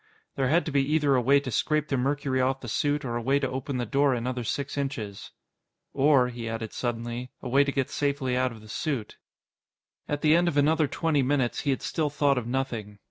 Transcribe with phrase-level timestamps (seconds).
[0.35, 3.15] There had to be either a way to scrape the mercury off the suit or
[3.17, 5.29] a way to open the door another six inches.
[5.93, 9.17] Or, he added suddenly, a way to get safely out of the suit.
[10.07, 12.97] At the end of another twenty minutes, he had still thought of nothing.